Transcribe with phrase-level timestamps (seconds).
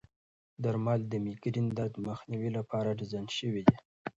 [0.63, 3.77] درمل د مېګرین درد مخنیوي لپاره ډیزاین شوي دي.